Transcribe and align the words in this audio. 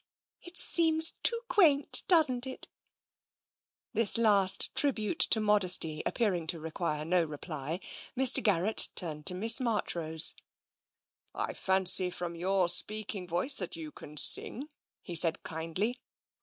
It 0.41 0.57
seems 0.57 1.13
too 1.21 1.41
quaint, 1.47 2.01
doesn't 2.07 2.47
it?" 2.47 2.67
This 3.93 4.17
last 4.17 4.73
tribute 4.73 5.19
to 5.19 5.39
modesty 5.39 6.01
appearing 6.07 6.47
to 6.47 6.59
require 6.59 7.05
no 7.05 7.23
reply, 7.23 7.79
Mr. 8.17 8.41
Garrett 8.41 8.89
turned 8.95 9.27
to 9.27 9.35
Miss 9.35 9.59
Marchrose." 9.59 10.33
I 11.35 11.53
fancy 11.53 12.09
from 12.09 12.33
your 12.35 12.67
speaking 12.67 13.27
voice 13.27 13.53
that 13.57 13.75
you 13.75 13.91
can 13.91 14.17
sing," 14.17 14.69
he 15.03 15.13
said 15.15 15.43
kindly. 15.43 15.99